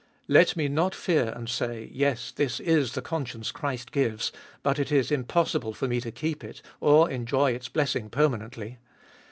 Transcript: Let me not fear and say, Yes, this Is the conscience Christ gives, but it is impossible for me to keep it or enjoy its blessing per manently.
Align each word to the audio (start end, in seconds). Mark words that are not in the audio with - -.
Let 0.27 0.55
me 0.57 0.67
not 0.67 0.95
fear 0.95 1.25
and 1.25 1.47
say, 1.47 1.91
Yes, 1.93 2.31
this 2.31 2.59
Is 2.59 2.93
the 2.93 3.03
conscience 3.03 3.51
Christ 3.51 3.91
gives, 3.91 4.31
but 4.63 4.79
it 4.79 4.91
is 4.91 5.11
impossible 5.11 5.75
for 5.75 5.87
me 5.87 6.01
to 6.01 6.11
keep 6.11 6.43
it 6.43 6.63
or 6.79 7.07
enjoy 7.11 7.51
its 7.51 7.69
blessing 7.69 8.09
per 8.09 8.27
manently. 8.27 8.77